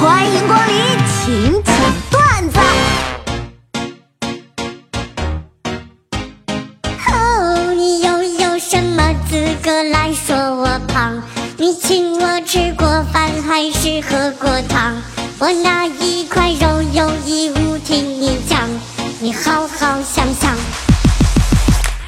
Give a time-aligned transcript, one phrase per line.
[0.00, 0.74] 欢迎光临
[1.06, 1.74] 请讲
[2.10, 2.58] 段子。
[7.06, 11.22] 哦，你又有什么资格来说我胖？
[11.58, 14.96] 你请我吃过饭还是喝过汤？
[15.38, 18.66] 我那一块肉有义务听你讲，
[19.20, 20.56] 你好好想想。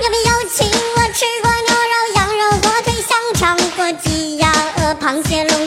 [0.01, 5.62] 有没有请我吃过牛肉、羊肉、火腿、香肠、火鸡、鸭、鹅、螃蟹、龙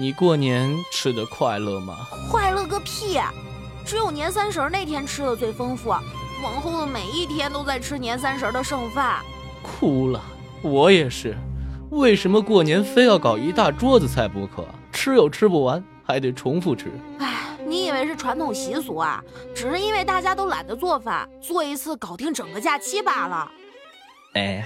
[0.00, 2.06] 你过年吃的快乐吗？
[2.30, 3.18] 快乐个屁！
[3.84, 9.16] 只有年三十那天吃的最丰富，往后的每一天都在吃年三十的剩饭。
[9.60, 10.22] 哭了，
[10.62, 11.36] 我也是。
[11.90, 14.64] 为什么过年非要搞一大桌子菜不可？
[14.92, 16.92] 吃又吃不完，还得重复吃。
[17.18, 19.20] 哎，你以为是传统习俗啊？
[19.52, 23.50] 只是因为大家都懒得做饭，做一次搞定整个假期罢了。
[24.34, 24.64] 哎。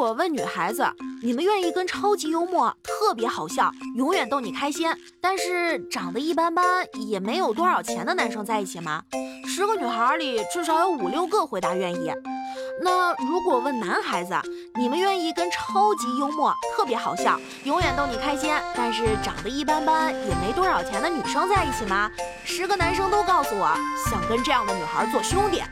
[0.00, 0.82] 如果问女孩子，
[1.22, 9.02] 你们愿意跟超级幽默、特别好笑、永远逗你开心，但是长得一般般、也没有多少钱的男生在一起吗？
[9.46, 12.10] 十个女孩里至少有五六个回答愿意。
[12.82, 14.34] 那如果问男孩子，
[14.76, 22.10] 你们愿意跟超级幽默、特别好笑、永远逗你开心，但是长得一般般、也没多少钱的女生在一起吗？
[22.42, 23.76] 十个男生都告诉我
[24.08, 25.62] 想跟这样的女孩做兄弟。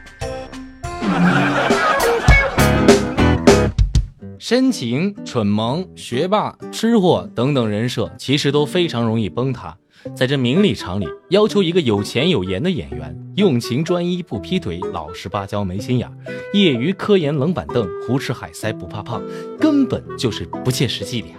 [4.39, 9.77] 深情、蠢萌、学霸、吃货等等人设，其实都非常容易崩塌。
[10.15, 16.09] 在这名利场里，要求一个有钱有颜的演员，用情专一不劈腿，老实巴交没心眼，
[16.55, 19.21] 业余科研冷板凳，胡吃海塞不怕胖，
[19.59, 21.35] 根本就是不切实际的呀。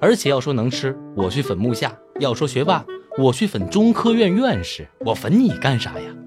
[0.00, 2.84] 而且要说能吃，我去粉木下；要说学霸，
[3.16, 4.88] 我去粉中科院院士。
[5.06, 6.17] 我粉你干啥呀？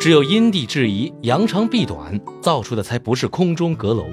[0.00, 4.06] 只有因地制宜、扬长避短，造出的才不是空中阁楼。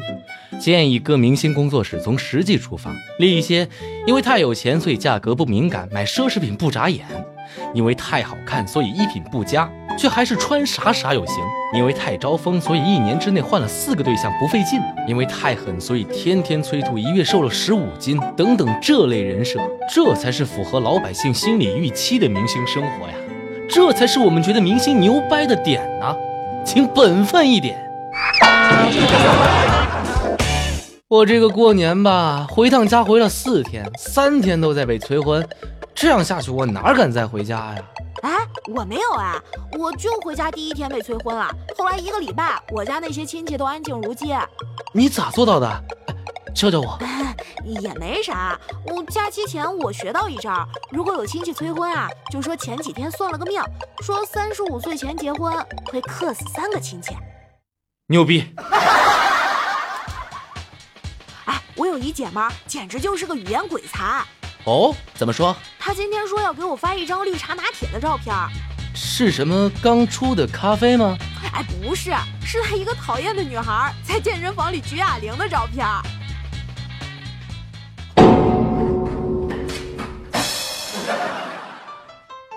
[0.60, 3.68] 建议各明星工作室从实际出发，立一些
[4.08, 7.06] 因为太有钱所以价格不敏感，买奢侈品不眨眼；
[7.76, 11.36] 因为太好看所以衣品不佳，却还是穿啥啥有型；
[11.76, 19.60] 因为太招风所以一年之内换了四个对象不费劲；因为太狠所以天天催吐，一月瘦了十五斤等等这类人设，
[19.94, 23.14] 这才是符合老百姓心理预期的明星生活呀。
[23.76, 26.16] 这才是我们觉得明星牛掰的点呢，
[26.66, 27.78] 请本分一点。
[31.10, 35.46] 我这个过年吧，回趟家回了四天，三天都在被催婚，
[35.94, 37.84] 这样下去我哪敢再回家呀？
[38.24, 38.32] 哎，
[38.74, 39.44] 我没有啊，
[39.78, 44.34] 我就回家第一天被催婚了，后来一个礼拜，我家那些亲戚都安静如鸡。
[44.94, 45.70] 你咋做到的？
[46.56, 46.98] 教教我。
[47.64, 53.62] 也没啥，我假期前我学到一招，如果有亲戚催婚啊，就说前几天算了个命，
[54.02, 55.54] 说三十五岁前结婚
[55.92, 57.16] 会克死三个亲戚。
[58.08, 58.54] 牛逼！
[61.46, 64.24] 哎，我有一姐们儿，简直就是个语言鬼才。
[64.66, 65.56] 哦，怎么说？
[65.80, 68.34] 她今天说要给我发一张绿茶拿铁的照片。
[68.94, 71.18] 是什么刚出的咖啡吗？
[71.52, 72.14] 哎，不是，
[72.46, 75.84] 是她一个讨厌的女孩在健身房里举哑铃的照片。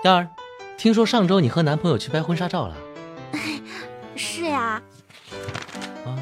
[0.03, 0.27] 燕儿，
[0.77, 2.75] 听说上周你和男朋友去拍婚纱照了？
[4.15, 4.81] 是呀。
[6.05, 6.15] 哦。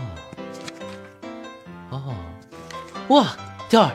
[1.91, 2.15] 哦。
[3.09, 3.27] 哇，
[3.69, 3.91] 燕儿，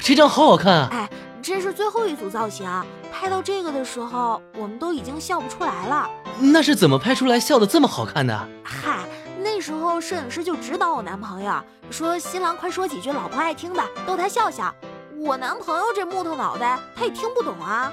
[0.00, 0.88] 这张好好看啊！
[0.90, 1.10] 哎，
[1.42, 2.66] 这是最后一组造型，
[3.12, 6.08] 拍到这个的时候，我们都已经笑不出来了。
[6.40, 8.48] 那是怎么拍出来笑的这么好看的？
[8.64, 9.06] 嗨，
[9.42, 11.52] 那时候摄影师就指导我男朋友
[11.90, 14.74] 说：“新郎快说几句老婆爱听的，逗他笑笑。”
[15.18, 17.92] 我男朋友这木头脑袋，他也听不懂啊。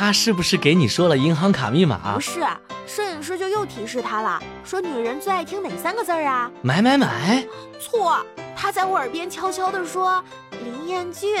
[0.00, 2.14] 他是不是给你说了银行卡密码？
[2.14, 2.40] 不是，
[2.86, 6.50] 摄影师就又提示他了，说女人最爱听哪三个字儿啊？
[6.62, 7.44] 买买买！
[7.78, 8.24] 错，
[8.56, 10.24] 他在我耳边悄悄地说
[10.64, 11.38] 林彦俊。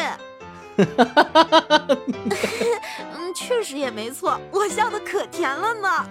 [3.16, 6.06] 嗯，确实也没错，我笑的可甜了呢。